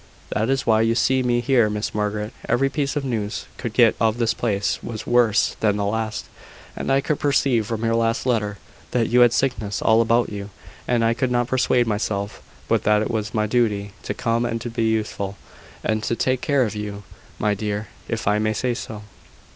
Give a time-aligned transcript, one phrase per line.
[0.31, 2.33] "That is why you see me here, Miss Margaret.
[2.49, 6.25] Every piece of news I could get of this place was worse than the last;
[6.75, 8.57] and I could perceive from your last letter,
[8.89, 10.49] that you had sickness all about you;
[10.87, 14.73] and I could not persuade myself but that it was my duty to come and
[14.73, 15.37] be useful,
[15.83, 17.03] and to take care of you,
[17.37, 19.03] my dear, if I may say so."